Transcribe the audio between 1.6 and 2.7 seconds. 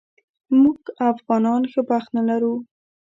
ښه بخت نه لرو